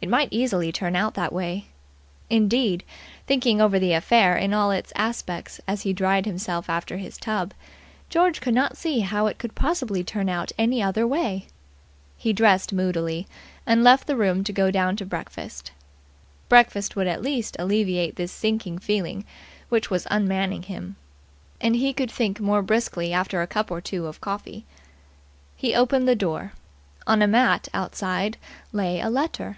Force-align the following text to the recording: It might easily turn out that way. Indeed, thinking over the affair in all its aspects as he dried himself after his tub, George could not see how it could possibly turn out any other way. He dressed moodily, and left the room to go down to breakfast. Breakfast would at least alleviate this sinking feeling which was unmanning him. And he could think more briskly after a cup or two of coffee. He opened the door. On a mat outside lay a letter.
It 0.00 0.08
might 0.08 0.28
easily 0.30 0.70
turn 0.70 0.94
out 0.94 1.14
that 1.14 1.32
way. 1.32 1.66
Indeed, 2.30 2.84
thinking 3.26 3.60
over 3.60 3.80
the 3.80 3.94
affair 3.94 4.36
in 4.36 4.54
all 4.54 4.70
its 4.70 4.92
aspects 4.94 5.60
as 5.66 5.82
he 5.82 5.92
dried 5.92 6.24
himself 6.24 6.70
after 6.70 6.98
his 6.98 7.16
tub, 7.18 7.52
George 8.08 8.40
could 8.40 8.54
not 8.54 8.76
see 8.76 9.00
how 9.00 9.26
it 9.26 9.38
could 9.38 9.56
possibly 9.56 10.04
turn 10.04 10.28
out 10.28 10.52
any 10.56 10.80
other 10.80 11.04
way. 11.04 11.48
He 12.16 12.32
dressed 12.32 12.72
moodily, 12.72 13.26
and 13.66 13.82
left 13.82 14.06
the 14.06 14.14
room 14.14 14.44
to 14.44 14.52
go 14.52 14.70
down 14.70 14.94
to 14.96 15.04
breakfast. 15.04 15.72
Breakfast 16.48 16.94
would 16.94 17.08
at 17.08 17.20
least 17.20 17.56
alleviate 17.58 18.14
this 18.14 18.30
sinking 18.30 18.78
feeling 18.78 19.24
which 19.68 19.90
was 19.90 20.06
unmanning 20.12 20.62
him. 20.66 20.94
And 21.60 21.74
he 21.74 21.92
could 21.92 22.10
think 22.10 22.38
more 22.38 22.62
briskly 22.62 23.12
after 23.12 23.42
a 23.42 23.48
cup 23.48 23.68
or 23.68 23.80
two 23.80 24.06
of 24.06 24.20
coffee. 24.20 24.64
He 25.56 25.74
opened 25.74 26.06
the 26.06 26.14
door. 26.14 26.52
On 27.08 27.20
a 27.20 27.26
mat 27.26 27.66
outside 27.74 28.36
lay 28.72 29.00
a 29.00 29.10
letter. 29.10 29.56